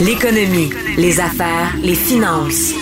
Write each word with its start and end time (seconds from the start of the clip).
L'économie, 0.00 0.70
les 0.98 1.20
affaires, 1.20 1.72
les 1.82 1.94
finances. 1.94 2.74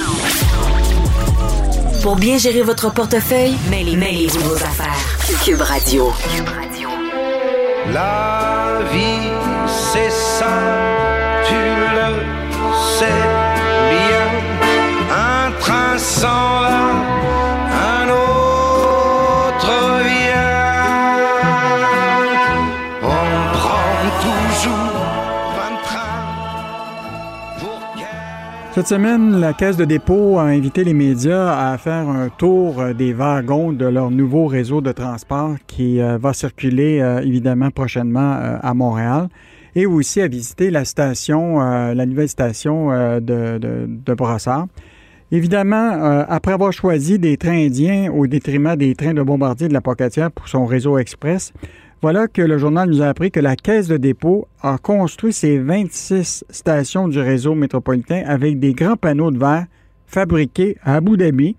Pour 2.02 2.16
bien 2.16 2.38
gérer 2.38 2.62
votre 2.62 2.92
portefeuille, 2.92 3.54
mêlez, 3.70 3.94
mêlez-vous 3.94 4.40
vos 4.40 4.56
affaires. 4.56 5.18
Cube 5.44 5.60
Radio. 5.60 6.12
La 7.92 8.80
vie, 8.92 9.30
c'est 9.68 10.10
ça, 10.10 10.50
tu 11.46 11.54
le 11.54 12.16
sais 12.98 13.22
bien. 13.90 15.16
Un 15.16 15.52
train 15.60 15.96
Cette 28.74 28.88
semaine, 28.88 29.38
la 29.38 29.52
Caisse 29.52 29.76
de 29.76 29.84
dépôt 29.84 30.36
a 30.40 30.46
invité 30.46 30.82
les 30.82 30.94
médias 30.94 31.70
à 31.70 31.78
faire 31.78 32.08
un 32.08 32.28
tour 32.28 32.80
euh, 32.80 32.92
des 32.92 33.12
wagons 33.12 33.72
de 33.72 33.84
leur 33.84 34.10
nouveau 34.10 34.46
réseau 34.46 34.80
de 34.80 34.90
transport 34.90 35.54
qui 35.68 36.00
euh, 36.00 36.18
va 36.18 36.32
circuler 36.32 37.00
euh, 37.00 37.20
évidemment 37.20 37.70
prochainement 37.70 38.36
à 38.60 38.74
Montréal 38.74 39.28
et 39.76 39.86
aussi 39.86 40.20
à 40.20 40.26
visiter 40.26 40.72
la 40.72 40.84
station, 40.84 41.60
la 41.60 42.06
nouvelle 42.06 42.28
station 42.28 42.88
de, 43.20 43.58
de, 43.58 44.14
Brossard. 44.14 44.66
Évidemment, 45.32 46.24
après 46.28 46.52
avoir 46.52 46.72
choisi 46.72 47.18
des 47.18 47.36
trains 47.36 47.66
indiens 47.66 48.12
au 48.12 48.28
détriment 48.28 48.76
des 48.76 48.94
trains 48.94 49.14
de 49.14 49.22
bombardier 49.22 49.66
de 49.66 49.72
la 49.72 49.80
Pocatière 49.80 50.30
pour 50.30 50.48
son 50.48 50.64
réseau 50.64 50.98
express, 50.98 51.52
voilà 52.04 52.28
que 52.28 52.42
le 52.42 52.58
journal 52.58 52.90
nous 52.90 53.00
a 53.00 53.06
appris 53.06 53.30
que 53.30 53.40
la 53.40 53.56
Caisse 53.56 53.88
de 53.88 53.96
dépôt 53.96 54.46
a 54.60 54.76
construit 54.76 55.32
ses 55.32 55.58
26 55.58 56.44
stations 56.50 57.08
du 57.08 57.18
réseau 57.18 57.54
métropolitain 57.54 58.22
avec 58.26 58.58
des 58.58 58.74
grands 58.74 58.98
panneaux 58.98 59.30
de 59.30 59.38
verre 59.38 59.64
fabriqués 60.06 60.76
à 60.82 60.96
Abu 60.96 61.16
Dhabi 61.16 61.56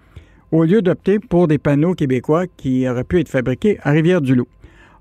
au 0.52 0.64
lieu 0.64 0.84
d'opter 0.84 1.18
pour 1.18 1.48
des 1.48 1.58
panneaux 1.58 1.96
québécois 1.96 2.46
qui 2.58 2.88
auraient 2.88 3.04
pu 3.04 3.22
être 3.22 3.28
fabriqués 3.28 3.80
à 3.82 3.90
Rivière-du-Loup. 3.90 4.48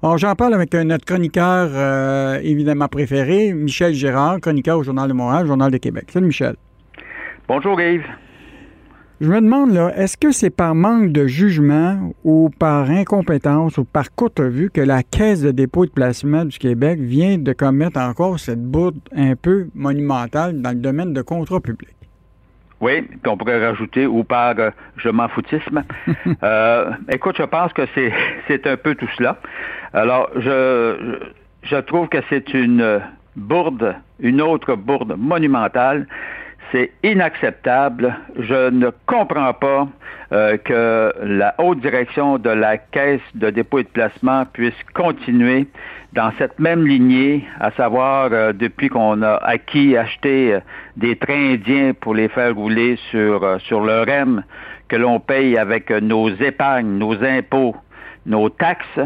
Alors, 0.03 0.17
j'en 0.17 0.35
parle 0.35 0.55
avec 0.55 0.73
notre 0.73 1.05
chroniqueur 1.05 1.69
euh, 1.75 2.41
évidemment 2.43 2.89
préféré, 2.89 3.53
Michel 3.53 3.93
Gérard, 3.93 4.41
chroniqueur 4.41 4.79
au 4.79 4.83
Journal 4.83 5.11
de 5.11 5.13
Montréal, 5.13 5.47
Journal 5.47 5.71
de 5.71 5.77
Québec. 5.77 6.07
Salut 6.09 6.29
Michel. 6.29 6.57
Bonjour 7.47 7.79
Yves. 7.79 8.07
Je 9.21 9.29
me 9.29 9.41
demande, 9.41 9.73
là, 9.73 9.93
est-ce 9.97 10.17
que 10.17 10.33
c'est 10.33 10.51
par 10.51 10.75
manque 10.75 11.13
de 11.13 11.29
jugement 11.29 12.13
ou 12.25 12.51
par 12.59 12.91
incompétence 12.91 13.79
ou 13.79 13.85
par 13.85 14.13
courte 14.13 14.41
vue 14.41 14.71
que 14.71 14.81
la 14.81 15.05
Caisse 15.05 15.41
de 15.41 15.53
dépôt 15.53 15.85
et 15.85 15.87
de 15.87 15.93
placement 15.93 16.45
du 16.45 16.59
Québec 16.59 16.99
vient 16.99 17.39
de 17.39 17.53
commettre 17.53 18.01
encore 18.01 18.41
cette 18.41 18.63
bourde 18.63 18.99
un 19.17 19.37
peu 19.37 19.69
monumentale 19.75 20.61
dans 20.61 20.71
le 20.71 20.81
domaine 20.81 21.13
de 21.13 21.23
contrat 21.23 21.61
public? 21.61 21.95
Oui, 22.81 23.03
puis 23.03 23.21
on 23.29 23.37
pourrait 23.37 23.65
rajouter 23.65 24.05
ou 24.05 24.25
par 24.25 24.59
euh, 24.59 24.71
je 24.97 25.09
m'en 25.09 25.29
foutisme. 25.29 25.85
Euh, 26.43 26.91
écoute, 27.09 27.37
je 27.39 27.45
pense 27.45 27.73
que 27.73 27.83
c'est 27.95 28.67
un 28.67 28.77
peu 28.77 28.95
tout 28.97 29.09
cela. 29.17 29.39
Alors, 29.93 30.29
je 30.37 31.21
je 31.63 31.77
trouve 31.77 32.09
que 32.09 32.19
c'est 32.29 32.53
une 32.53 33.01
bourde, 33.37 33.95
une 34.19 34.43
autre 34.43 34.75
bourde 34.75 35.15
monumentale. 35.17 36.07
C'est 36.75 36.91
inacceptable. 37.05 38.17
Je 38.37 38.69
ne 38.71 38.91
comprends 39.07 39.53
pas 39.53 39.87
euh, 40.33 40.57
que 40.57 41.15
la 41.23 41.55
haute 41.59 41.79
direction 41.79 42.37
de 42.37 42.51
la 42.51 42.79
Caisse 42.79 43.21
de 43.37 43.51
dépôt 43.51 43.79
et 43.79 43.85
de 43.85 43.89
placement 43.89 44.45
puisse 44.53 44.75
continuer 44.93 45.69
dans 46.15 46.33
cette 46.37 46.59
même 46.59 46.85
lignée, 46.85 47.47
à 47.61 47.71
savoir 47.71 48.31
euh, 48.33 48.53
depuis 48.53 48.89
qu'on 48.89 49.23
a 49.23 49.37
acquis, 49.37 49.97
acheté 49.97 50.55
euh, 50.55 50.61
des 50.97 51.15
trains 51.15 51.53
indiens 51.53 51.93
pour 51.95 52.13
les 52.13 52.27
faire 52.27 52.53
rouler 52.57 52.99
sur, 53.13 53.61
sur 53.61 53.81
le 53.81 54.03
REM, 54.03 54.43
que 54.89 54.97
l'on 54.97 55.21
paye 55.21 55.57
avec 55.57 55.93
nos 55.93 56.29
épargnes, 56.29 56.99
nos 56.99 57.23
impôts, 57.23 57.77
nos 58.27 58.49
taxes, 58.49 58.99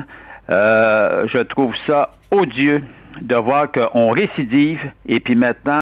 je 0.48 1.42
trouve 1.42 1.74
ça 1.86 2.14
odieux 2.30 2.82
de 3.20 3.34
voir 3.36 3.70
qu'on 3.70 4.08
récidive 4.12 4.80
et 5.06 5.20
puis 5.20 5.34
maintenant 5.34 5.80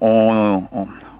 on, 0.00 0.64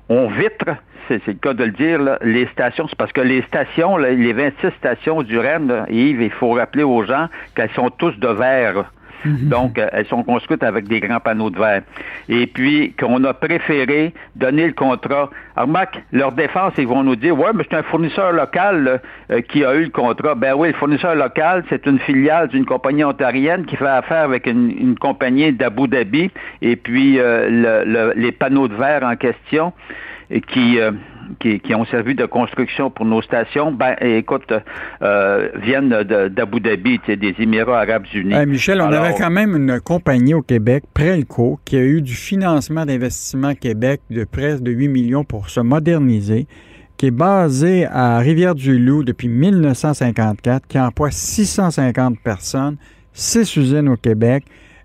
on 0.09 0.29
vitre, 0.29 0.77
c'est 1.09 1.27
le 1.27 1.35
cas 1.35 1.55
de 1.55 1.65
le 1.65 1.71
dire, 1.73 2.19
les 2.23 2.47
stations. 2.49 2.87
C'est 2.89 2.99
parce 2.99 3.13
que 3.13 3.21
les 3.21 3.43
stations, 3.43 3.97
là, 3.97 4.11
les 4.11 4.33
26 4.33 4.71
stations 4.79 5.23
du 5.23 5.41
là, 5.41 5.87
Yves, 5.89 6.23
il 6.23 6.31
faut 6.31 6.53
rappeler 6.53 6.83
aux 6.83 7.05
gens 7.05 7.29
qu'elles 7.55 7.73
sont 7.73 7.91
tous 7.91 8.17
de 8.19 8.29
verre. 8.29 8.91
Donc, 9.43 9.79
euh, 9.79 9.89
elles 9.93 10.07
sont 10.07 10.23
construites 10.23 10.63
avec 10.63 10.87
des 10.89 11.01
grands 11.01 11.21
panneaux 11.21 11.51
de 11.51 11.59
verre. 11.59 11.83
Et 12.29 12.47
puis, 12.47 12.93
qu'on 12.99 13.23
a 13.25 13.35
préféré 13.35 14.13
donner 14.37 14.67
le 14.67 14.73
contrat. 14.73 15.31
Alors, 15.57 15.87
leur 16.13 16.33
défense, 16.33 16.73
ils 16.79 16.87
vont 16.87 17.03
nous 17.03 17.17
dire, 17.17 17.39
ouais, 17.39 17.51
mais 17.55 17.65
c'est 17.71 17.77
un 17.77 17.83
fournisseur 17.83 18.33
local 18.33 18.85
là, 18.85 18.99
euh, 19.31 19.41
qui 19.43 19.65
a 19.65 19.75
eu 19.75 19.85
le 19.85 19.91
contrat. 19.91 20.35
Ben 20.35 20.55
oui, 20.55 20.69
le 20.69 20.75
fournisseur 20.75 21.15
local, 21.15 21.65
c'est 21.69 21.87
une 21.87 21.99
filiale 22.01 22.49
d'une 22.49 22.65
compagnie 22.65 23.05
ontarienne 23.05 23.65
qui 23.67 23.77
fait 23.77 23.87
affaire 23.87 24.25
avec 24.25 24.47
une, 24.47 24.71
une 24.71 24.99
compagnie 24.99 25.53
d'Abu 25.53 25.89
Dhabi. 25.89 26.31
Et 26.63 26.77
puis, 26.77 27.19
euh, 27.19 27.49
le- 27.51 27.91
le- 27.91 28.13
les 28.17 28.33
panneaux 28.33 28.69
de 28.69 28.75
verre 28.75 29.03
en 29.05 29.17
question 29.17 29.73
qui, 30.49 30.81
euh, 30.81 30.93
qui, 31.41 31.61
qui 31.61 31.75
ont 31.75 31.85
servi 31.85 32.15
de 32.15 32.27
construction 32.27 32.91
pour 32.91 33.05
nos 33.05 33.23
stations, 33.23 33.73
ben 33.73 33.95
écoute, 34.01 34.53
euh, 35.03 35.49
viennent 35.57 35.89
d'Abu 35.89 36.61
Dhabi, 36.61 37.01
des 37.07 37.35
Émirats 37.39 37.81
arabes 37.81 38.07
unis. 38.15 38.35
Michel, 38.47 38.81
on 38.81 38.87
Alors, 38.87 39.05
avait 39.05 39.15
quand 39.15 39.31
même 39.31 39.57
une 39.57 39.81
compagnie 39.81 40.35
au 40.35 40.43
Québec, 40.43 40.85
Prelco, 40.95 41.59
qui 41.65 41.77
a 41.77 41.83
eu 41.83 42.03
du 42.03 42.15
financement 42.15 42.85
d'investissement 42.87 43.55
Québec 43.55 44.01
de 44.11 44.25
près 44.25 44.59
de 44.59 44.71
8 44.71 44.89
millions 44.89 45.25
pour 45.25 45.49
se 45.49 45.61
moderniser, 45.61 46.47
qui 46.97 47.07
est 47.07 47.11
basée 47.11 47.87
à 47.87 48.19
Rivière-du-Loup 48.19 49.05
depuis 49.05 49.29
1954, 49.29 50.67
qui 50.67 50.79
emploie 50.79 51.11
650 51.11 52.19
personnes, 52.21 52.77
six 53.13 53.57
usines 53.57 53.89
au 53.89 53.97
Québec. 53.97 54.45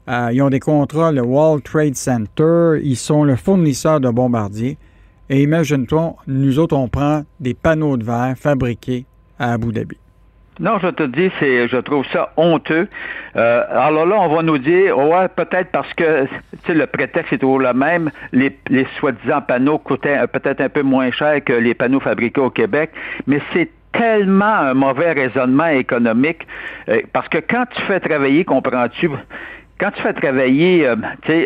Euh, 0.09 0.29
ils 0.31 0.41
ont 0.41 0.49
des 0.49 0.59
contrats, 0.59 1.11
le 1.11 1.21
World 1.21 1.63
Trade 1.63 1.95
Center, 1.95 2.79
ils 2.81 2.95
sont 2.95 3.23
le 3.23 3.35
fournisseur 3.35 3.99
de 3.99 4.09
bombardiers. 4.09 4.77
Et 5.29 5.43
imagine-toi, 5.43 6.15
nous 6.27 6.59
autres, 6.59 6.75
on 6.75 6.87
prend 6.87 7.23
des 7.39 7.53
panneaux 7.53 7.97
de 7.97 8.03
verre 8.03 8.35
fabriqués 8.37 9.05
à 9.39 9.53
Abu 9.53 9.71
Dhabi. 9.71 9.97
Non, 10.59 10.79
je 10.79 10.87
te 10.87 11.03
dis, 11.03 11.29
c'est, 11.39 11.67
je 11.67 11.77
trouve 11.77 12.03
ça 12.11 12.31
honteux. 12.35 12.87
Euh, 13.35 13.63
alors 13.69 14.07
là, 14.07 14.15
on 14.19 14.35
va 14.35 14.41
nous 14.41 14.57
dire, 14.57 14.97
ouais, 14.97 15.27
peut-être 15.27 15.69
parce 15.71 15.93
que, 15.93 16.25
le 16.67 16.85
prétexte 16.87 17.33
est 17.33 17.37
toujours 17.37 17.59
le 17.59 17.73
même. 17.73 18.09
Les, 18.31 18.57
les 18.69 18.87
soi-disant 18.99 19.41
panneaux 19.41 19.77
coûtaient 19.77 20.17
euh, 20.17 20.25
peut-être 20.25 20.61
un 20.61 20.69
peu 20.69 20.81
moins 20.81 21.11
cher 21.11 21.43
que 21.43 21.53
les 21.53 21.75
panneaux 21.75 21.99
fabriqués 21.99 22.41
au 22.41 22.49
Québec, 22.49 22.89
mais 23.27 23.39
c'est 23.53 23.69
tellement 23.93 24.45
un 24.45 24.73
mauvais 24.73 25.11
raisonnement 25.11 25.67
économique 25.67 26.47
euh, 26.89 27.01
parce 27.13 27.27
que 27.29 27.37
quand 27.37 27.65
tu 27.75 27.81
fais 27.83 27.99
travailler, 27.99 28.43
comprends-tu? 28.43 29.09
Quand 29.79 29.91
tu 29.91 30.01
fais 30.01 30.13
travailler 30.13 30.87
euh, 30.87 30.95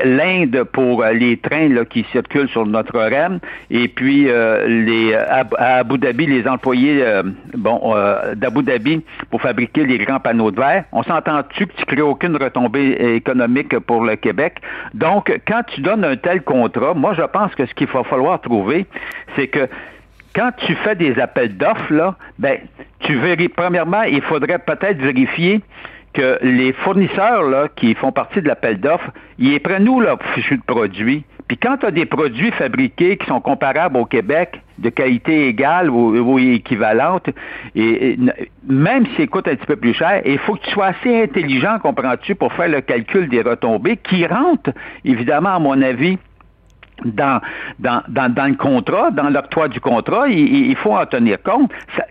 l'Inde 0.06 0.64
pour 0.72 1.04
euh, 1.04 1.12
les 1.12 1.36
trains 1.38 1.68
là, 1.68 1.84
qui 1.84 2.06
circulent 2.12 2.48
sur 2.48 2.66
notre 2.66 2.98
REM, 2.98 3.40
et 3.70 3.90
puis 3.90 4.30
euh, 4.30 4.68
les 4.68 5.14
à, 5.14 5.44
à 5.58 5.76
Abu 5.80 5.98
Dhabi, 5.98 6.28
les 6.28 6.48
employés 6.48 7.02
euh, 7.04 7.24
bon 7.54 7.94
euh, 7.94 8.36
d'Abu 8.36 8.64
Dhabi 8.64 9.04
pour 9.30 9.42
fabriquer 9.42 9.86
les 9.86 9.98
grands 9.98 10.20
panneaux 10.22 10.52
de 10.52 10.60
verre, 10.60 10.86
on 10.94 11.04
s'entend-tu 11.04 11.68
que 11.68 11.74
tu 11.76 11.86
crées 11.86 12.02
aucune 12.02 12.38
retombée 12.38 13.16
économique 13.16 13.78
pour 13.80 14.06
le 14.06 14.16
Québec? 14.16 14.62
Donc, 14.94 15.32
quand 15.46 15.64
tu 15.68 15.82
donnes 15.82 16.06
un 16.06 16.16
tel 16.16 16.42
contrat, 16.42 16.94
moi 16.94 17.14
je 17.14 17.24
pense 17.24 17.54
que 17.56 17.66
ce 17.66 17.74
qu'il 17.74 17.88
va 17.88 18.04
falloir 18.06 18.40
trouver, 18.40 18.86
c'est 19.36 19.48
que 19.48 19.68
quand 20.34 20.52
tu 20.66 20.76
fais 20.76 20.96
des 20.96 21.20
appels 21.20 21.58
d'offres, 21.58 21.94
là, 21.94 22.16
ben, 22.40 22.60
tu 23.02 23.16
vérifies, 23.16 23.50
premièrement, 23.50 24.04
il 24.04 24.22
faudrait 24.22 24.60
peut-être 24.60 24.98
vérifier 24.98 25.62
que 26.14 26.40
les 26.42 26.74
fournisseurs 26.74 27.44
là, 27.44 27.68
qui 27.76 27.96
font 27.96 28.12
partie 28.12 28.42
de 28.42 28.48
l'appel 28.48 28.80
d'offres, 28.80 29.12
ils 29.40 29.60
prennent 29.60 29.86
nous 29.86 30.00
leur 30.00 30.22
fichu 30.34 30.58
de 30.58 30.64
produits? 30.64 31.24
Puis 31.48 31.58
quand 31.58 31.78
tu 31.78 31.86
as 31.86 31.92
des 31.92 32.06
produits 32.06 32.52
fabriqués 32.52 33.18
qui 33.18 33.28
sont 33.28 33.42
comparables 33.42 33.98
au 33.98 34.06
Québec, 34.06 34.62
de 34.78 34.90
qualité 34.90 35.48
égale 35.48 35.90
ou, 35.90 36.40
équivalente, 36.40 37.30
et, 37.76 38.18
même 38.68 39.06
s'ils 39.16 39.30
coûtent 39.30 39.48
un 39.48 39.56
petit 39.56 39.66
peu 39.66 39.76
plus 39.76 39.94
cher, 39.94 40.22
il 40.26 40.40
faut 40.40 40.56
que 40.56 40.64
tu 40.64 40.72
sois 40.72 40.88
assez 40.88 41.24
intelligent, 41.24 41.78
comprends-tu, 41.80 42.36
pour 42.36 42.54
faire 42.54 42.70
le 42.70 42.82
calcul 42.82 43.30
des 43.30 43.42
retombées 43.42 43.98
qui 43.98 44.26
rentrent, 44.26 44.72
évidemment, 45.06 45.56
à 45.56 45.60
mon 45.60 45.82
avis, 45.82 46.18
dans, 47.06 47.42
dans, 47.80 48.02
dans, 48.08 48.32
dans 48.32 48.48
le 48.48 48.56
contrat, 48.56 49.12
dans 49.12 49.30
l'octroi 49.30 49.68
du 49.68 49.80
contrat, 49.80 50.28
il, 50.30 50.76
faut 50.78 50.96
en 50.96 51.06
tenir 51.06 51.42
compte. 51.44 51.72
Ça- 51.96 52.06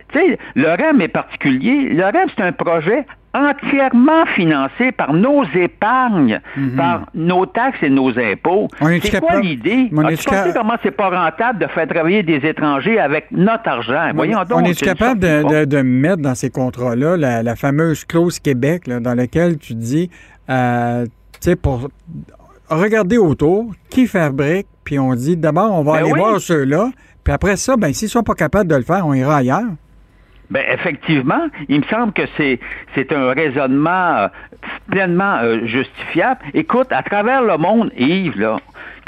le 0.55 0.69
REM 0.69 1.00
est 1.00 1.08
particulier. 1.08 1.91
Le 1.91 2.05
REM, 2.05 2.29
c'est 2.37 2.43
un 2.43 2.52
projet 2.52 3.06
entièrement 3.32 4.27
financé 4.35 4.93
par 4.93 5.12
nos 5.12 5.44
épargnes, 5.55 6.41
par 6.77 7.06
nos 7.15 7.47
taxes 7.47 7.79
et 7.82 7.91
nos 7.91 8.11
impôts. 8.19 8.69
C'est 8.81 9.11
quoi 9.11 9.21
capable- 9.29 9.43
l'idée? 9.43 9.88
on 9.97 10.05
As-tu 10.05 10.29
ca- 10.29 10.53
comment 10.53 10.75
c'est 10.82 10.91
pas 10.91 11.11
rentable 11.11 11.59
de 11.61 11.67
faire 11.69 11.87
travailler 11.87 12.23
des 12.23 12.44
étrangers 12.47 12.99
avec 12.99 13.27
notre 13.31 13.69
argent? 13.69 14.11
Voyons 14.15 14.38
donc. 14.49 14.59
on 14.61 14.65
est 14.65 14.81
capable 14.81 15.21
de, 15.21 15.61
de- 15.61 15.65
de 15.65 15.82
mettre 15.82 16.23
dans 16.23 16.35
ces 16.35 16.50
contrats-là 16.50 17.17
la, 17.17 17.43
la 17.43 17.56
fameuse 17.56 18.05
clause 18.05 18.38
Québec, 18.41 18.87
là, 18.87 18.99
dans 19.00 19.15
laquelle 19.15 19.59
tu 19.59 19.75
dis, 19.75 20.11
euh, 20.49 21.05
tu 21.05 21.11
sais, 21.41 21.56
pour 21.56 21.88
regarder 22.69 23.19
autour, 23.19 23.73
qui 23.91 24.06
fabrique, 24.06 24.67
puis 24.85 24.99
on 24.99 25.15
dit 25.15 25.37
d'abord, 25.37 25.73
on 25.73 25.83
va 25.83 25.93
Ben 25.93 25.99
aller 25.99 26.12
oui. 26.12 26.19
voir 26.19 26.41
ceux-là, 26.41 26.91
puis 27.25 27.33
après 27.33 27.56
ça, 27.56 27.76
ben, 27.76 27.93
s'ils 27.93 28.09
sont 28.09 28.23
pas 28.23 28.35
capables 28.35 28.69
de 28.69 28.76
le 28.76 28.83
faire, 28.83 29.06
on 29.06 29.15
ira 29.15 29.37
ailleurs. 29.37 29.62
Ben 30.50 30.64
effectivement, 30.69 31.47
il 31.69 31.81
me 31.81 31.85
semble 31.85 32.12
que 32.12 32.23
c'est 32.37 32.58
c'est 32.94 33.12
un 33.12 33.32
raisonnement 33.32 34.17
euh, 34.17 34.29
pleinement 34.91 35.38
euh, 35.43 35.67
justifiable. 35.67 36.41
Écoute, 36.55 36.88
à 36.91 37.02
travers 37.02 37.43
le 37.43 37.56
monde, 37.56 37.93
Yves, 37.97 38.38
là, 38.38 38.58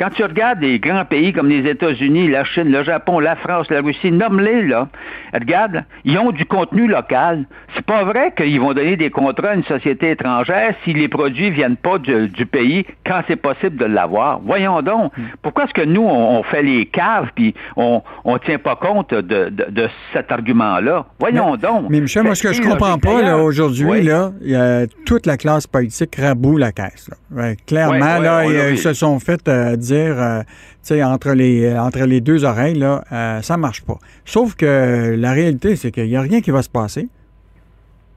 quand 0.03 0.11
tu 0.11 0.25
regardes 0.25 0.59
des 0.59 0.81
grands 0.81 1.05
pays 1.05 1.33
comme 1.33 1.49
les 1.49 1.71
États-Unis, 1.71 2.29
la 2.29 2.43
Chine, 2.43 2.73
le 2.73 2.83
Japon, 2.83 3.21
la 3.21 3.37
France, 3.37 3.71
la 3.71 3.81
Russie, 3.83 4.11
nomme-les, 4.11 4.67
là. 4.67 4.89
Regarde, 5.33 5.75
là, 5.75 5.85
ils 6.05 6.19
ont 6.19 6.33
du 6.33 6.45
contenu 6.45 6.89
local. 6.89 7.45
C'est 7.77 7.87
pas 7.87 8.03
vrai 8.03 8.33
qu'ils 8.37 8.59
vont 8.61 8.73
donner 8.75 8.97
des 8.97 9.11
contrats 9.11 9.51
à 9.51 9.55
une 9.55 9.63
société 9.63 10.11
étrangère 10.11 10.75
si 10.83 10.93
les 10.93 11.07
produits 11.07 11.53
viennent 11.53 11.77
pas 11.77 11.99
du, 11.99 12.29
du 12.29 12.47
pays 12.47 12.85
quand 13.07 13.21
c'est 13.29 13.37
possible 13.37 13.77
de 13.77 13.85
l'avoir. 13.85 14.41
Voyons 14.45 14.83
donc. 14.83 15.13
Pourquoi 15.41 15.65
est-ce 15.65 15.73
que 15.73 15.85
nous, 15.87 16.03
on, 16.03 16.39
on 16.39 16.43
fait 16.43 16.63
les 16.65 16.87
caves 16.87 17.29
puis 17.37 17.55
on, 17.77 18.03
on 18.25 18.39
tient 18.39 18.59
pas 18.59 18.75
compte 18.75 19.15
de, 19.15 19.51
de, 19.51 19.67
de 19.71 19.89
cet 20.13 20.33
argument-là? 20.33 21.07
Voyons 21.21 21.57
donc. 21.57 21.87
Mais 21.91 22.01
Michel, 22.01 22.25
moi, 22.25 22.35
ce 22.35 22.43
que 22.43 22.53
je 22.53 22.61
comprends 22.61 22.99
pas, 22.99 23.23
là, 23.23 23.39
aujourd'hui, 23.39 23.85
oui. 23.87 24.03
là, 24.03 24.33
y 24.43 24.57
a 24.57 24.87
toute 25.07 25.27
la 25.27 25.37
classe 25.37 25.69
politique 25.69 26.17
raboue 26.17 26.57
la 26.57 26.73
caisse. 26.73 27.09
là. 27.09 27.17
Ouais, 27.43 27.57
clairement, 27.67 28.19
là, 28.19 28.45
ils, 28.45 28.73
vu. 28.73 28.77
se 28.77 28.93
sont 28.93 29.19
fait 29.21 29.49
euh, 29.49 29.77
dire, 29.77 29.92
euh, 29.97 30.41
tu 30.41 30.47
sais, 30.83 31.03
entre 31.03 31.33
les, 31.33 31.77
entre 31.77 32.05
les 32.05 32.21
deux 32.21 32.45
oreilles, 32.45 32.79
là, 32.79 33.05
euh, 33.13 33.43
ça 33.43 33.57
marche 33.57 33.83
pas. 33.83 33.99
Sauf 34.25 34.55
que 34.55 35.15
la 35.17 35.33
réalité, 35.33 35.77
c'est 35.77 35.91
qu'il 35.91 36.07
y 36.07 36.17
a 36.17 36.21
rien 36.21 36.41
qui 36.41 36.51
va 36.51 36.63
se 36.63 36.71
passer. 36.71 37.09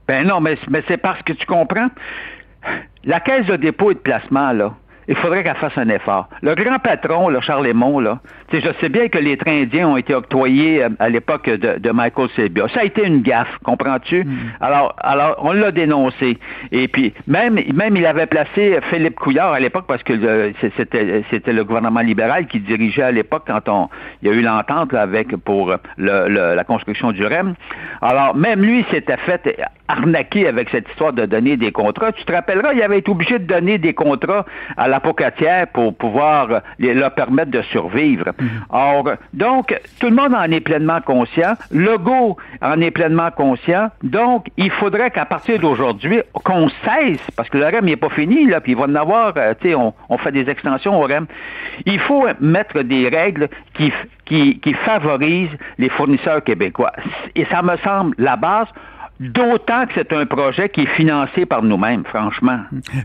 Ben 0.08 0.26
non, 0.26 0.40
mais, 0.40 0.56
mais 0.70 0.82
c'est 0.86 0.98
parce 0.98 1.22
que 1.22 1.32
tu 1.32 1.46
comprends. 1.46 1.88
La 3.04 3.20
caisse 3.20 3.46
de 3.46 3.56
dépôt 3.56 3.90
et 3.90 3.94
de 3.94 4.00
placement, 4.00 4.52
là, 4.52 4.74
il 5.08 5.16
faudrait 5.16 5.42
qu'elle 5.44 5.56
fasse 5.56 5.76
un 5.76 5.88
effort. 5.88 6.28
Le 6.42 6.54
grand 6.54 6.78
patron, 6.78 7.28
le 7.28 7.40
Charles 7.40 7.66
Lemont, 7.66 8.00
là, 8.00 8.18
tu 8.48 8.60
sais, 8.60 8.66
je 8.66 8.72
sais 8.80 8.88
bien 8.88 9.08
que 9.08 9.18
les 9.18 9.36
trains 9.36 9.62
indiens 9.62 9.88
ont 9.88 9.96
été 9.96 10.14
octroyés 10.14 10.82
euh, 10.84 10.88
à 10.98 11.08
l'époque 11.08 11.48
de, 11.48 11.78
de 11.78 11.90
Michael 11.90 12.28
Sebia. 12.36 12.66
Ça 12.68 12.80
a 12.80 12.84
été 12.84 13.06
une 13.06 13.22
gaffe, 13.22 13.56
comprends-tu? 13.64 14.26
Alors, 14.60 14.94
alors, 14.98 15.36
on 15.42 15.52
l'a 15.52 15.70
dénoncé. 15.70 16.38
Et 16.72 16.88
puis, 16.88 17.12
même, 17.26 17.58
même 17.74 17.96
il 17.96 18.06
avait 18.06 18.26
placé 18.26 18.78
Philippe 18.90 19.16
Couillard 19.16 19.52
à 19.52 19.60
l'époque 19.60 19.84
parce 19.86 20.02
que 20.02 20.52
c'était, 20.76 21.24
c'était 21.30 21.52
le 21.52 21.64
gouvernement 21.64 22.00
libéral 22.00 22.46
qui 22.46 22.60
dirigeait 22.60 23.02
à 23.02 23.12
l'époque 23.12 23.44
quand 23.46 23.68
on, 23.68 23.88
il 24.22 24.28
y 24.28 24.30
a 24.32 24.34
eu 24.34 24.42
l'entente 24.42 24.94
avec 24.94 25.34
pour 25.36 25.74
le- 25.96 26.28
le- 26.28 26.54
la 26.54 26.64
construction 26.64 27.12
du 27.12 27.24
REM. 27.24 27.54
Alors, 28.02 28.34
même 28.36 28.62
lui 28.62 28.84
s'était 28.90 29.16
fait 29.18 29.56
arnaquer 29.88 30.48
avec 30.48 30.68
cette 30.70 30.88
histoire 30.90 31.12
de 31.12 31.26
donner 31.26 31.56
des 31.56 31.70
contrats. 31.72 32.12
Tu 32.12 32.24
te 32.24 32.32
rappelleras, 32.32 32.72
il 32.74 32.82
avait 32.82 32.98
été 32.98 33.10
obligé 33.10 33.38
de 33.38 33.44
donner 33.44 33.78
des 33.78 33.94
contrats 33.94 34.44
à 34.76 34.88
la 34.88 34.95
pocatière 35.00 35.66
pour 35.68 35.94
pouvoir 35.94 36.50
euh, 36.50 36.60
leur 36.78 37.12
permettre 37.12 37.50
de 37.50 37.62
survivre. 37.62 38.26
Or, 38.70 39.10
donc, 39.32 39.78
tout 40.00 40.08
le 40.08 40.14
monde 40.14 40.34
en 40.34 40.50
est 40.50 40.60
pleinement 40.60 41.00
conscient. 41.00 41.54
Legault 41.70 42.36
en 42.62 42.80
est 42.80 42.90
pleinement 42.90 43.30
conscient. 43.30 43.88
Donc, 44.02 44.46
il 44.56 44.70
faudrait 44.70 45.10
qu'à 45.10 45.24
partir 45.24 45.58
d'aujourd'hui, 45.58 46.20
qu'on 46.32 46.68
cesse, 46.84 47.24
parce 47.36 47.48
que 47.48 47.58
le 47.58 47.66
REM 47.66 47.84
n'est 47.84 47.96
pas 47.96 48.10
fini, 48.10 48.46
là, 48.46 48.60
puis 48.60 48.72
il 48.72 48.78
va 48.78 48.84
en 48.84 48.94
avoir, 48.94 49.32
euh, 49.36 49.54
tu 49.60 49.68
sais, 49.68 49.74
on, 49.74 49.94
on 50.08 50.18
fait 50.18 50.32
des 50.32 50.48
extensions 50.48 51.00
au 51.00 51.04
REM. 51.06 51.26
Il 51.84 52.00
faut 52.00 52.26
mettre 52.40 52.82
des 52.82 53.08
règles 53.08 53.48
qui, 53.74 53.92
qui 54.60 54.72
favorisent 54.74 55.56
les 55.78 55.88
fournisseurs 55.88 56.42
québécois. 56.42 56.92
Et 57.34 57.44
ça 57.46 57.62
me 57.62 57.76
semble 57.78 58.14
la 58.18 58.36
base, 58.36 58.68
d'autant 59.20 59.86
que 59.86 59.92
c'est 59.94 60.12
un 60.12 60.26
projet 60.26 60.68
qui 60.68 60.82
est 60.82 60.96
financé 60.96 61.46
par 61.46 61.62
nous-mêmes, 61.62 62.04
franchement. 62.04 62.60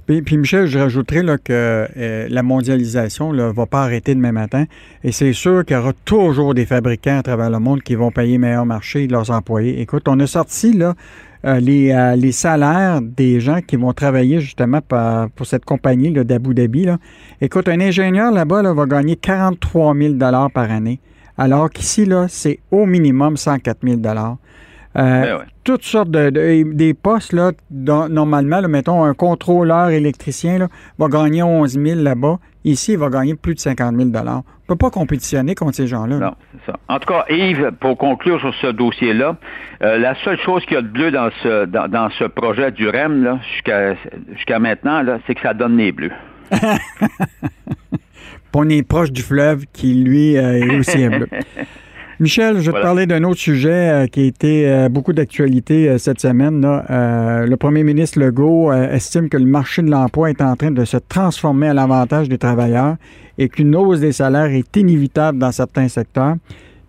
Puis, 0.06 0.38
Michel, 0.38 0.68
je 0.68 0.80
rajouterais 0.80 1.24
que 1.44 1.88
euh, 1.98 2.28
la 2.30 2.44
mondialisation 2.44 3.34
ne 3.34 3.44
va 3.44 3.66
pas 3.66 3.84
arrêter 3.84 4.16
demain 4.16 4.31
matin. 4.31 4.66
Et 5.04 5.12
c'est 5.12 5.34
sûr 5.34 5.66
qu'il 5.66 5.75
y 5.75 5.80
aura 5.80 5.94
toujours 6.06 6.54
des 6.54 6.66
fabricants 6.66 7.19
à 7.19 7.24
travers 7.24 7.50
le 7.50 7.60
monde 7.60 7.81
qui 7.81 7.96
vont 7.96 8.12
payer 8.12 8.38
meilleur 8.38 8.66
marché 8.66 9.08
de 9.08 9.13
leurs 9.13 9.31
employés. 9.31 9.81
Écoute, 9.81 10.08
on 10.08 10.19
a 10.19 10.28
sorti 10.28 10.74
là, 10.74 10.96
euh, 11.44 11.60
les, 11.60 11.92
euh, 11.92 12.16
les 12.16 12.31
salaires 12.31 13.02
des 13.02 13.40
gens 13.40 13.62
qui 13.62 13.75
vont 13.75 13.94
travailler 13.94 14.40
justement 14.40 14.80
pour 15.36 15.46
cette 15.46 15.66
compagnie 15.66 16.12
d'Abu 16.12 16.54
Dhabi. 16.54 16.88
Écoute, 17.40 17.68
un 17.68 17.80
ingénieur 17.80 18.31
là-bas 18.31 18.62
là, 18.62 18.74
va 18.74 18.86
gagner 18.86 19.16
43 19.16 19.96
000 19.96 20.16
par 20.54 20.72
année, 20.72 21.00
alors 21.38 21.72
qu'ici, 21.72 22.07
c'est 22.28 22.60
au 22.69 22.86
minimum 22.86 23.38
104 23.38 23.80
000 23.84 24.00
euh, 24.98 25.22
Ben 25.22 25.38
ouais. 25.38 25.44
toutes 25.64 25.84
sortes 25.84 26.10
de, 26.12 26.30
de- 26.30 26.74
des 26.74 26.94
postes 26.94 27.34
là, 27.34 27.52
dont- 27.70 28.10
normalement, 28.10 28.60
là, 28.62 28.68
mettons 28.68 29.04
un 29.04 29.14
contrôleur 29.14 29.90
électricien 29.90 30.58
là, 30.58 30.68
va 31.00 31.08
gagner 31.08 31.44
11 31.44 31.80
000 31.80 32.02
là-bas. 32.02 32.40
Ici, 32.64 32.94
il 32.94 32.98
va 33.00 33.10
gagner 33.10 33.34
plus 33.36 33.56
de 33.56 33.60
50 33.60 33.96
000 33.96 34.10
On 34.14 34.36
ne 34.38 34.42
peut 34.68 34.76
pas 34.76 34.92
compétitionner 34.92 35.56
contre 35.56 35.76
ces 35.76 35.88
gens-là. 35.88 36.20
là. 36.20 36.26
Non, 36.28 36.34
c'est 36.66 36.72
ça. 36.72 36.78
En 36.90 37.00
tout 37.00 37.08
cas, 37.12 37.26
Yves, 37.30 37.72
pour 37.80 37.98
conclure 37.98 38.40
sur 38.40 38.54
ce 38.62 38.68
dossier-là, 38.68 39.36
euh, 39.82 39.98
la 39.98 40.14
seule 40.24 40.38
chose 40.40 40.64
qu'il 40.66 40.74
y 40.74 40.78
a 40.78 40.82
de 40.84 40.88
bleu 40.88 41.10
dans 41.12 41.30
ce 41.42 41.66
dans, 41.66 41.88
dans 41.88 42.10
ce 42.12 42.26
projet 42.26 42.72
du 42.72 42.88
REM 42.88 43.24
là, 43.24 43.40
jusqu'à 43.54 43.96
jusqu'à 44.36 44.60
maintenant, 44.60 45.02
c'est 45.26 45.34
que 45.36 45.42
ça 45.42 45.54
donne 45.56 45.78
les 45.78 45.92
bleus. 45.92 46.12
On 48.54 48.68
est 48.70 48.84
proche 48.86 49.12
du 49.12 49.22
fleuve 49.22 49.64
qui, 49.72 49.94
lui, 50.04 50.38
euh, 50.38 50.60
est 50.66 50.78
aussi 50.78 51.08
bleu. 51.10 51.28
Michel, 52.21 52.59
je 52.59 52.69
vais 52.69 52.77
te 52.77 52.81
parler 52.83 53.07
d'un 53.07 53.23
autre 53.23 53.39
sujet 53.39 53.71
euh, 53.89 54.06
qui 54.07 54.21
a 54.21 54.23
été 54.25 54.69
euh, 54.69 54.89
beaucoup 54.89 55.12
d'actualité 55.12 55.89
euh, 55.89 55.97
cette 55.97 56.21
semaine. 56.21 56.62
là. 56.62 57.45
Le 57.47 57.56
premier 57.57 57.83
ministre 57.83 58.19
Legault 58.19 58.71
estime 58.71 59.27
que 59.27 59.38
le 59.38 59.45
marché 59.45 59.81
de 59.81 59.89
l'emploi 59.89 60.29
est 60.29 60.41
en 60.41 60.56
train 60.56 60.69
de 60.71 60.85
se 60.85 60.97
transformer 60.97 61.68
à 61.69 61.73
l'avantage 61.73 62.29
des 62.29 62.38
travailleurs 62.38 62.95
et 63.39 63.50
qu'une 63.50 63.75
hausse 63.75 64.00
des 64.01 64.12
salaires 64.12 64.51
est 64.51 64.77
inévitable 64.77 65.40
dans 65.40 65.51
certains 65.51 65.87
secteurs. 65.87 66.35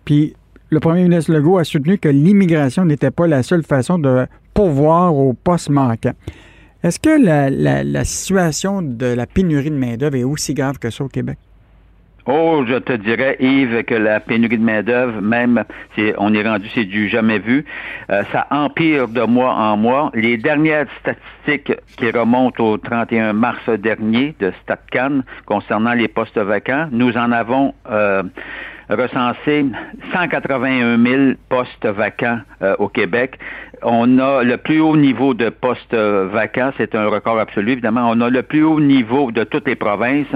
Puis 0.05 0.35
le 0.69 0.79
premier 0.79 1.01
ministre 1.03 1.33
Legault 1.33 1.57
a 1.57 1.63
soutenu 1.63 1.97
que 1.97 2.09
l'immigration 2.09 2.85
n'était 2.85 3.11
pas 3.11 3.25
la 3.25 3.41
seule 3.41 3.63
façon 3.63 3.97
de 3.97 4.27
pourvoir 4.53 5.15
aux 5.15 5.33
postes 5.33 5.69
manquants. 5.69 6.13
Est-ce 6.83 6.99
que 6.99 7.23
la, 7.23 7.49
la- 7.49 7.83
la 7.83 8.03
situation 8.03 8.81
de 8.83 9.07
la 9.07 9.25
pénurie 9.25 9.71
de 9.71 9.77
main-d'œuvre 9.77 10.15
est 10.17 10.23
aussi 10.23 10.53
grave 10.53 10.77
que 10.77 10.91
ça 10.91 11.03
au 11.03 11.07
Québec? 11.07 11.39
Oh, 12.25 12.63
je 12.65 12.75
te 12.75 12.93
dirais, 12.93 13.35
Yves, 13.41 13.83
que 13.83 13.95
la 13.95 14.21
pénurie 14.21 14.57
de 14.57 14.63
main-d'œuvre, 14.63 15.19
même, 15.21 15.65
c'est, 15.93 16.13
on 16.17 16.33
est 16.33 16.47
rendu, 16.47 16.69
c'est 16.73 16.85
du 16.85 17.09
jamais 17.09 17.39
vu. 17.39 17.65
Euh, 18.09 18.23
ça 18.31 18.47
empire 18.49 19.09
de 19.09 19.23
mois 19.23 19.53
en 19.53 19.75
mois. 19.75 20.09
Les 20.13 20.37
dernières 20.37 20.87
statistiques 21.01 21.73
qui 21.97 22.11
remontent 22.11 22.63
au 22.63 22.77
31 22.77 23.33
mars 23.33 23.67
dernier 23.67 24.35
de 24.39 24.53
StatCan 24.61 25.23
concernant 25.45 25.93
les 25.93 26.07
postes 26.07 26.37
vacants, 26.37 26.87
nous 26.91 27.17
en 27.17 27.33
avons 27.33 27.73
euh, 27.91 28.23
recensé 28.89 29.65
181 30.13 31.03
000 31.03 31.21
postes 31.49 31.85
vacants 31.85 32.39
euh, 32.61 32.75
au 32.79 32.89
Québec. 32.89 33.37
On 33.81 34.17
a 34.19 34.43
le 34.43 34.57
plus 34.57 34.79
haut 34.79 34.95
niveau 34.95 35.33
de 35.33 35.49
postes 35.49 35.93
euh, 35.93 36.29
vacants, 36.31 36.71
c'est 36.77 36.95
un 36.95 37.07
record 37.07 37.39
absolu, 37.39 37.73
évidemment. 37.73 38.09
On 38.09 38.21
a 38.21 38.29
le 38.29 38.43
plus 38.43 38.63
haut 38.63 38.79
niveau 38.79 39.31
de 39.31 39.43
toutes 39.43 39.67
les 39.67 39.75
provinces. 39.75 40.27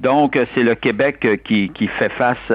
Donc, 0.00 0.36
euh, 0.36 0.46
c'est 0.54 0.62
le 0.62 0.74
Québec 0.74 1.26
qui, 1.44 1.68
qui 1.70 1.86
fait 1.86 2.10
face 2.10 2.52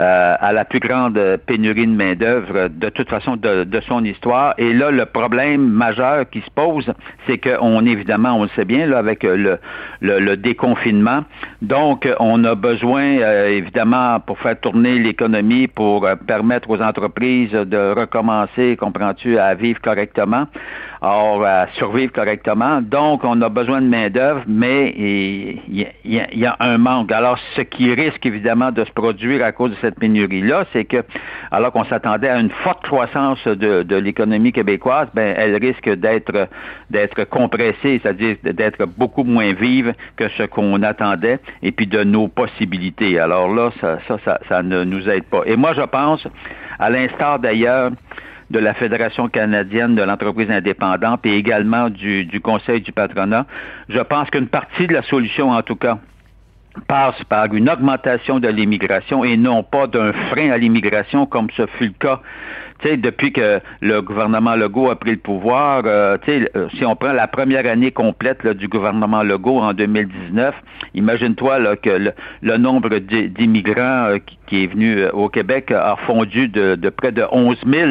euh, 0.00 0.34
à 0.40 0.52
la 0.52 0.64
plus 0.64 0.80
grande 0.80 1.20
pénurie 1.46 1.86
de 1.86 1.92
main-d'œuvre 1.92 2.68
de 2.68 2.88
toute 2.88 3.08
façon 3.08 3.36
de, 3.36 3.64
de 3.64 3.80
son 3.82 4.04
histoire. 4.04 4.54
Et 4.58 4.72
là, 4.72 4.90
le 4.90 5.04
problème 5.04 5.68
majeur 5.68 6.28
qui 6.30 6.40
se 6.40 6.50
pose, 6.50 6.90
c'est 7.26 7.38
qu'on, 7.38 7.84
évidemment, 7.84 8.32
on 8.38 8.44
le 8.44 8.48
sait 8.56 8.64
bien, 8.64 8.86
là, 8.86 8.98
avec 8.98 9.22
le, 9.22 9.58
le, 10.00 10.18
le 10.18 10.36
déconfinement. 10.36 11.24
Donc, 11.60 12.08
on 12.18 12.42
a 12.44 12.54
besoin, 12.54 13.18
euh, 13.18 13.48
évidemment, 13.48 14.20
pour 14.20 14.38
faire 14.38 14.58
tourner 14.58 14.98
l'économie, 14.98 15.68
pour 15.68 16.06
euh, 16.06 16.14
permettre 16.16 16.70
aux 16.70 16.80
entreprises 16.80 17.52
de 17.52 17.92
recommencer, 17.94 18.76
comprends-tu, 18.76 19.38
à 19.38 19.54
vivre 19.54 19.80
correctement. 19.80 20.46
Or, 21.02 21.44
à 21.44 21.66
survivre 21.74 22.12
correctement. 22.12 22.80
Donc, 22.82 23.24
on 23.24 23.40
a 23.42 23.48
besoin 23.48 23.80
de 23.80 23.86
main-d'œuvre, 23.86 24.42
mais 24.46 24.94
il 24.96 25.86
y, 26.04 26.46
a 26.46 26.56
un 26.60 26.78
manque. 26.78 27.10
Alors, 27.12 27.38
ce 27.56 27.62
qui 27.62 27.92
risque 27.94 28.24
évidemment 28.26 28.70
de 28.70 28.84
se 28.84 28.92
produire 28.92 29.44
à 29.44 29.52
cause 29.52 29.70
de 29.70 29.76
cette 29.80 29.98
pénurie-là, 29.98 30.66
c'est 30.72 30.84
que, 30.84 31.02
alors 31.50 31.72
qu'on 31.72 31.84
s'attendait 31.84 32.28
à 32.28 32.38
une 32.38 32.50
forte 32.50 32.82
croissance 32.82 33.46
de, 33.46 33.96
l'économie 33.96 34.52
québécoise, 34.52 35.08
ben, 35.14 35.34
elle 35.36 35.56
risque 35.56 35.88
d'être 35.88 36.48
d'être 36.90 37.24
compressée, 37.24 38.00
c'est-à-dire 38.02 38.36
d'être 38.42 38.84
beaucoup 38.84 39.24
moins 39.24 39.52
vive 39.52 39.94
que 40.16 40.28
ce 40.30 40.42
qu'on 40.42 40.82
attendait, 40.82 41.38
et 41.62 41.72
puis 41.72 41.86
de 41.86 42.02
nos 42.04 42.28
possibilités. 42.28 43.18
Alors 43.18 43.52
là, 43.54 43.70
ça, 43.80 43.98
ça, 44.06 44.38
ça 44.48 44.62
ne 44.62 44.84
nous 44.84 45.08
aide 45.08 45.24
pas. 45.24 45.42
Et 45.46 45.56
moi, 45.56 45.72
je 45.74 45.82
pense, 45.82 46.26
à 46.80 46.90
l'instar 46.90 47.38
d'ailleurs 47.38 47.90
de 48.50 48.58
la 48.58 48.74
Fédération 48.74 49.28
canadienne 49.28 49.94
de 49.94 50.02
l'entreprise 50.02 50.50
indépendante 50.50 51.24
et 51.24 51.36
également 51.36 51.88
du, 51.88 52.24
du 52.24 52.40
Conseil 52.40 52.80
du 52.80 52.92
patronat. 52.92 53.46
Je 53.88 54.00
pense 54.00 54.28
qu'une 54.30 54.48
partie 54.48 54.86
de 54.86 54.94
la 54.94 55.02
solution, 55.02 55.50
en 55.50 55.62
tout 55.62 55.76
cas, 55.76 55.98
passe 56.80 57.22
par 57.28 57.52
une 57.54 57.68
augmentation 57.68 58.40
de 58.40 58.48
l'immigration 58.48 59.24
et 59.24 59.36
non 59.36 59.62
pas 59.62 59.86
d'un 59.86 60.12
frein 60.30 60.50
à 60.50 60.58
l'immigration 60.58 61.26
comme 61.26 61.48
ce 61.56 61.66
fut 61.66 61.86
le 61.86 61.94
cas 61.98 62.20
depuis 62.88 63.32
que 63.32 63.60
le 63.80 64.00
gouvernement 64.00 64.54
Legault 64.54 64.90
a 64.90 64.96
pris 64.96 65.12
le 65.12 65.16
pouvoir, 65.18 65.82
euh, 65.84 66.16
euh, 66.28 66.68
si 66.74 66.84
on 66.84 66.96
prend 66.96 67.12
la 67.12 67.26
première 67.28 67.66
année 67.66 67.90
complète 67.90 68.46
du 68.46 68.68
gouvernement 68.68 69.22
Legault 69.22 69.58
en 69.58 69.72
2019, 69.72 70.54
imagine-toi 70.94 71.76
que 71.76 72.12
le, 72.42 72.56
nombre 72.56 72.98
d'immigrants 72.98 74.08
euh, 74.08 74.18
qui, 74.46 74.64
est 74.64 74.66
venu 74.66 75.04
au 75.12 75.28
Québec 75.28 75.70
a 75.70 75.96
fondu 76.06 76.48
de, 76.48 76.76
près 76.90 77.12
de 77.12 77.24
11 77.30 77.56
000, 77.66 77.90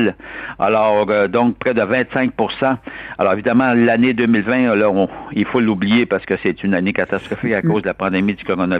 alors 0.60 1.08
donc 1.30 1.58
près 1.58 1.74
de 1.74 1.82
25% 1.82 2.76
Alors 3.18 3.34
évidemment, 3.34 3.74
l'année 3.74 4.14
2020, 4.14 4.76
là, 4.76 4.92
il 5.32 5.46
faut 5.46 5.62
l'oublier 5.62 6.06
parce 6.06 6.26
que 6.26 6.34
c'est 6.44 6.64
une 6.64 6.74
année 6.74 6.92
catastrophique 6.92 7.54
à 7.54 7.62
cause 7.62 7.84
de 7.84 7.88
la 7.88 7.94
pandémie 7.94 8.34
du 8.34 8.44
coronavirus. 8.44 8.79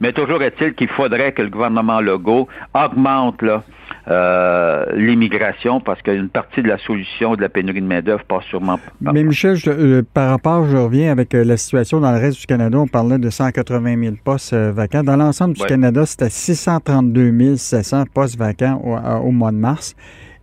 Mais 0.00 0.12
toujours 0.12 0.42
est-il 0.42 0.74
qu'il 0.74 0.88
faudrait 0.88 1.32
que 1.32 1.42
le 1.42 1.48
gouvernement 1.48 2.00
Legault 2.00 2.48
augmente 2.74 3.42
là, 3.42 3.62
euh, 4.06 4.84
l'immigration 4.94 5.80
parce 5.80 6.02
qu'une 6.02 6.28
partie 6.28 6.62
de 6.62 6.68
la 6.68 6.76
solution 6.78 7.36
de 7.36 7.40
la 7.40 7.48
pénurie 7.48 7.80
de 7.80 7.86
main-d'œuvre 7.86 8.22
passe 8.24 8.44
sûrement 8.44 8.78
par. 9.02 9.14
Mais 9.14 9.22
Michel, 9.22 9.56
euh, 9.66 10.02
par 10.12 10.30
rapport, 10.30 10.66
je 10.66 10.76
reviens 10.76 11.10
avec 11.10 11.34
euh, 11.34 11.42
la 11.42 11.56
situation 11.56 12.00
dans 12.00 12.12
le 12.12 12.18
reste 12.18 12.40
du 12.40 12.46
Canada. 12.46 12.78
On 12.78 12.86
parlait 12.86 13.18
de 13.18 13.30
180 13.30 14.02
000 14.02 14.14
postes 14.22 14.54
vacants. 14.54 15.02
Dans 15.02 15.16
l'ensemble 15.16 15.54
du 15.54 15.64
Canada, 15.64 16.04
c'était 16.04 16.28
632 16.28 17.56
700 17.56 18.04
postes 18.12 18.38
vacants 18.38 18.80
au, 19.22 19.30
mois 19.30 19.52
de 19.52 19.56
mars. 19.56 19.96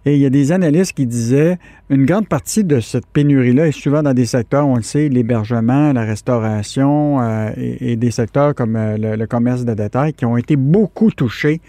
Et 0.06 0.16
il 0.16 0.20
y 0.20 0.26
a 0.26 0.30
des 0.32 0.52
analystes 0.52 0.94
qui 0.94 1.06
disaient 1.06 1.58
une 1.90 2.06
grande 2.06 2.28
partie 2.28 2.64
de 2.64 2.80
cette 2.80 3.06
pénurie-là 3.06 3.68
est 3.68 3.72
souvent 3.72 4.02
dans 4.02 4.14
des 4.14 4.26
secteurs, 4.26 4.68
on 4.68 4.78
le 4.78 4.82
sait, 4.82 5.10
l'hébergement, 5.10 5.94
la 5.94 6.04
restauration 6.04 7.20
et, 7.56 7.96
des 7.98 8.12
secteurs 8.12 8.56
comme 8.56 8.74
le, 8.76 9.16
le, 9.16 9.28
commerce 9.28 9.64
de 9.64 9.74
détail 9.76 10.14
qui 10.14 10.26
ont 10.26 10.38
été 10.38 10.56
beaucoup 10.56 11.12
touchés 11.12 11.62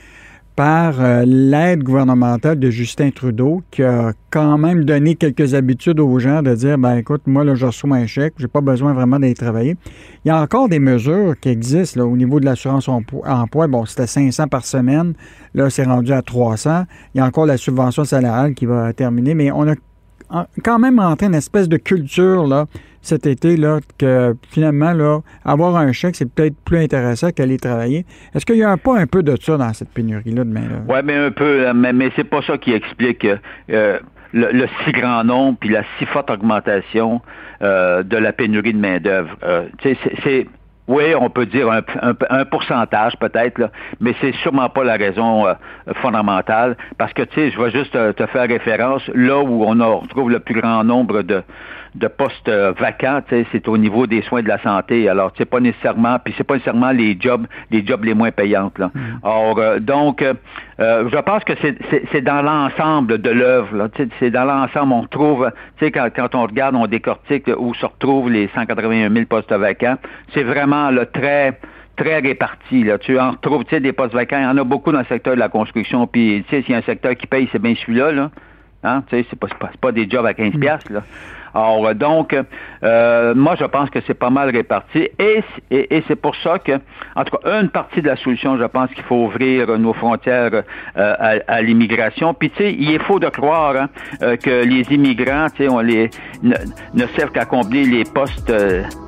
par 0.56 1.00
euh, 1.00 1.24
l'aide 1.26 1.82
gouvernementale 1.82 2.58
de 2.58 2.70
Justin 2.70 3.10
Trudeau, 3.10 3.62
qui 3.70 3.82
a 3.82 4.12
quand 4.30 4.58
même 4.58 4.84
donné 4.84 5.14
quelques 5.14 5.54
habitudes 5.54 5.98
aux 5.98 6.18
gens 6.18 6.42
de 6.42 6.54
dire, 6.54 6.76
ben 6.78 6.96
écoute, 6.96 7.22
moi, 7.26 7.42
là, 7.44 7.54
je 7.54 7.66
reçois 7.66 7.96
un 7.96 8.06
chèque, 8.06 8.34
j'ai 8.36 8.48
pas 8.48 8.60
besoin 8.60 8.92
vraiment 8.92 9.18
d'aller 9.18 9.34
travailler. 9.34 9.76
Il 10.24 10.28
y 10.28 10.30
a 10.30 10.40
encore 10.40 10.68
des 10.68 10.78
mesures 10.78 11.34
qui 11.40 11.48
existent 11.48 12.00
au 12.02 12.16
niveau 12.16 12.38
de 12.38 12.44
l'assurance 12.44 12.88
emploi. 12.88 13.66
Bon, 13.66 13.86
c'était 13.86 14.06
500 14.06 14.48
par 14.48 14.64
semaine. 14.64 15.14
Là, 15.54 15.70
c'est 15.70 15.84
rendu 15.84 16.12
à 16.12 16.22
300. 16.22 16.84
Il 17.14 17.18
y 17.18 17.20
a 17.20 17.24
encore 17.24 17.46
la 17.46 17.56
subvention 17.56 18.04
salariale 18.04 18.54
qui 18.54 18.66
va 18.66 18.92
terminer, 18.92 19.34
mais 19.34 19.50
on 19.50 19.68
a 19.68 19.74
quand 20.62 20.78
même 20.78 20.98
entré 20.98 21.26
une 21.26 21.34
espèce 21.34 21.68
de 21.68 21.76
culture, 21.76 22.46
là, 22.46 22.66
cet 23.02 23.26
été, 23.26 23.56
là, 23.56 23.80
que 23.98 24.34
finalement, 24.48 25.22
avoir 25.44 25.76
un 25.76 25.92
chèque, 25.92 26.14
c'est 26.16 26.32
peut-être 26.32 26.56
plus 26.64 26.78
intéressant 26.78 27.30
qu'aller 27.30 27.58
travailler. 27.58 28.06
Est-ce 28.34 28.46
qu'il 28.46 28.56
y 28.56 28.64
a 28.64 28.76
pas 28.76 28.98
un 28.98 29.06
peu 29.06 29.22
de 29.22 29.36
ça 29.40 29.56
dans 29.56 29.72
cette 29.72 29.90
pénurie-là 29.90 30.44
de 30.44 30.50
main-d'œuvre? 30.50 30.84
Oui, 30.88 30.98
mais 31.04 31.16
un 31.16 31.30
peu, 31.32 31.72
mais, 31.72 31.92
mais 31.92 32.10
c'est 32.16 32.24
pas 32.24 32.42
ça 32.42 32.56
qui 32.58 32.72
explique 32.72 33.26
euh, 33.70 33.98
le, 34.32 34.66
si 34.84 34.92
grand 34.92 35.24
nombre 35.24 35.58
puis 35.60 35.70
la 35.70 35.82
si 35.98 36.06
forte 36.06 36.30
augmentation 36.30 37.20
euh, 37.62 38.02
de 38.04 38.16
la 38.16 38.32
pénurie 38.32 38.72
de 38.72 38.78
main-d'œuvre. 38.78 39.36
Euh, 39.42 39.66
c'est 39.82 40.46
oui, 40.88 41.14
on 41.14 41.30
peut 41.30 41.46
dire 41.46 41.70
un, 41.70 42.44
pourcentage 42.44 43.16
peut-être, 43.16 43.70
mais 44.00 44.14
c'est 44.20 44.34
sûrement 44.42 44.68
pas 44.68 44.82
la 44.82 44.96
raison 44.96 45.46
fondamentale. 46.02 46.76
Parce 46.98 47.12
que, 47.12 47.22
tu 47.22 47.34
sais, 47.36 47.50
je 47.52 47.58
vais 47.58 47.70
juste 47.70 47.92
te, 47.92 48.26
faire 48.26 48.48
référence, 48.48 49.08
là 49.14 49.40
où 49.40 49.64
on 49.64 50.00
retrouve 50.00 50.28
le 50.28 50.40
plus 50.40 50.60
grand 50.60 50.82
nombre 50.82 51.22
de, 51.22 51.44
de 51.94 52.08
postes 52.08 52.48
euh, 52.48 52.72
vacants, 52.78 53.20
c'est 53.28 53.68
au 53.68 53.76
niveau 53.76 54.06
des 54.06 54.22
soins 54.22 54.42
de 54.42 54.48
la 54.48 54.58
santé. 54.62 55.08
Alors, 55.08 55.32
c'est 55.36 55.44
pas 55.44 55.60
nécessairement, 55.60 56.18
puis 56.18 56.34
c'est 56.36 56.44
pas 56.44 56.54
nécessairement 56.54 56.90
les 56.90 57.16
jobs, 57.20 57.46
les 57.70 57.86
jobs 57.86 58.04
les 58.04 58.14
moins 58.14 58.30
payantes. 58.30 58.78
Là. 58.78 58.90
Mm. 58.94 59.00
Or, 59.22 59.58
euh, 59.58 59.78
donc, 59.78 60.22
euh, 60.22 60.34
je 60.78 61.18
pense 61.20 61.44
que 61.44 61.52
c'est 62.12 62.20
dans 62.22 62.42
l'ensemble 62.42 63.20
de 63.20 63.30
l'œuvre. 63.30 63.90
C'est 64.18 64.30
dans 64.30 64.44
l'ensemble, 64.44 64.92
on 64.92 65.06
trouve, 65.06 65.50
tu 65.78 65.84
sais, 65.84 65.90
quand, 65.90 66.08
quand 66.14 66.34
on 66.34 66.42
regarde, 66.42 66.74
on 66.74 66.86
décortique 66.86 67.50
où 67.56 67.74
se 67.74 67.84
retrouvent 67.84 68.30
les 68.30 68.48
181 68.54 69.10
000 69.10 69.26
postes 69.26 69.52
vacants. 69.52 69.96
C'est 70.32 70.44
vraiment 70.44 70.90
le 70.90 71.06
très 71.06 71.58
très 71.94 72.20
réparti. 72.20 72.84
Là. 72.84 72.98
Tu 72.98 73.18
en 73.18 73.32
retrouves 73.32 73.64
des 73.64 73.92
postes 73.92 74.14
vacants. 74.14 74.38
Il 74.38 74.44
y 74.44 74.46
en 74.46 74.56
a 74.56 74.64
beaucoup 74.64 74.92
dans 74.92 75.00
le 75.00 75.04
secteur 75.04 75.34
de 75.34 75.38
la 75.38 75.50
construction. 75.50 76.06
Puis, 76.06 76.42
tu 76.48 76.56
sais, 76.56 76.62
s'il 76.62 76.72
y 76.72 76.74
a 76.74 76.78
un 76.78 76.82
secteur 76.82 77.14
qui 77.14 77.26
paye, 77.26 77.48
c'est 77.52 77.60
bien 77.60 77.74
celui-là. 77.74 78.12
Là. 78.12 78.30
Hein? 78.82 79.04
Tu 79.08 79.16
sais, 79.16 79.26
c'est 79.28 79.38
pas, 79.38 79.48
pas, 79.48 79.70
pas, 79.80 79.92
des 79.92 80.08
jobs 80.08 80.24
à 80.24 80.34
15 80.34 80.54
mm. 80.54 80.60
piastres, 80.60 80.92
là. 80.92 81.02
Alors, 81.54 81.86
euh, 81.86 81.94
donc, 81.94 82.34
euh, 82.82 83.34
moi, 83.34 83.54
je 83.58 83.64
pense 83.64 83.90
que 83.90 83.98
c'est 84.06 84.14
pas 84.14 84.30
mal 84.30 84.50
réparti. 84.50 85.08
Et, 85.18 85.42
et, 85.70 86.02
c'est 86.08 86.16
pour 86.16 86.34
ça 86.36 86.58
que, 86.58 86.72
en 87.14 87.24
tout 87.24 87.36
cas, 87.36 87.60
une 87.60 87.68
partie 87.68 88.00
de 88.00 88.08
la 88.08 88.16
solution, 88.16 88.58
je 88.58 88.64
pense 88.64 88.90
qu'il 88.90 89.04
faut 89.04 89.26
ouvrir 89.26 89.78
nos 89.78 89.92
frontières 89.92 90.62
euh, 90.96 91.38
à, 91.46 91.62
l'immigration. 91.62 92.34
Puis, 92.34 92.50
tu 92.50 92.62
sais, 92.62 92.72
il 92.72 92.90
est 92.90 93.02
faux 93.02 93.18
de 93.18 93.28
croire 93.28 93.74
hein, 93.76 93.88
que 94.36 94.64
les 94.64 94.82
immigrants, 94.90 95.46
tu 95.54 95.64
sais, 95.64 95.68
on 95.68 95.80
les 95.80 96.10
ne, 96.42 97.06
servent 97.16 97.32
qu'à 97.32 97.44
combler 97.44 97.84
les 97.84 98.04
postes, 98.04 98.52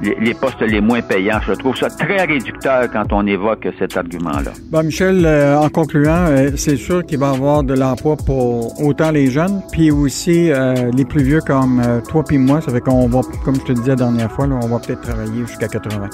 les, 0.02 0.34
postes 0.34 0.60
les 0.60 0.80
moins 0.80 1.02
payants. 1.02 1.40
Je 1.46 1.52
trouve 1.52 1.76
ça 1.76 1.88
très 1.88 2.24
réducteur 2.24 2.90
quand 2.92 3.12
on 3.12 3.26
évoque 3.26 3.66
cet 3.78 3.96
argument-là. 3.96 4.52
Bon, 4.70 4.84
Michel, 4.84 5.26
en 5.26 5.68
concluant, 5.68 6.26
c'est 6.56 6.76
sûr 6.76 7.04
qu'il 7.04 7.18
va 7.18 7.32
y 7.32 7.34
avoir 7.34 7.62
de 7.62 7.74
l'emploi 7.74 8.16
pour 8.24 8.80
autant 8.80 9.10
les 9.10 9.30
jeunes, 9.30 9.62
puis 9.72 9.90
aussi 9.90 10.50
les 10.96 11.04
plus 11.04 11.22
vieux 11.22 11.40
comme 11.40 11.82
toi, 12.08 12.22
moi. 12.38 12.60
Ça 12.60 12.72
fait 12.72 12.80
qu'on 12.80 13.08
va, 13.08 13.20
comme 13.44 13.56
je 13.56 13.62
te 13.62 13.72
disais 13.72 13.90
la 13.90 13.96
dernière 13.96 14.32
fois, 14.32 14.46
on 14.46 14.66
va 14.66 14.78
peut-être 14.78 15.02
travailler 15.02 15.46
jusqu'à 15.46 15.68
80. 15.68 16.10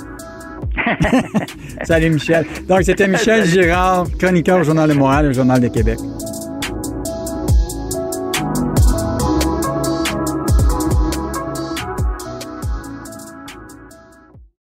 Salut 1.85 2.11
Michel. 2.11 2.47
Donc 2.69 2.83
c'était 2.83 3.09
Michel 3.09 3.45
Girard, 3.47 4.07
chroniqueur 4.19 4.61
au 4.61 4.63
Journal 4.63 4.89
de 4.89 4.95
Montréal, 4.95 5.27
le 5.27 5.33
Journal 5.33 5.61
de 5.61 5.69
Québec. 5.69 5.99